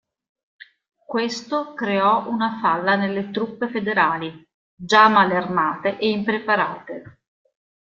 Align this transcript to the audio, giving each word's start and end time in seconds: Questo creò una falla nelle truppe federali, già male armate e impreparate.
Questo 1.05 1.75
creò 1.75 2.27
una 2.27 2.57
falla 2.59 2.95
nelle 2.95 3.29
truppe 3.29 3.69
federali, 3.69 4.49
già 4.75 5.07
male 5.07 5.35
armate 5.35 5.99
e 5.99 6.09
impreparate. 6.09 7.19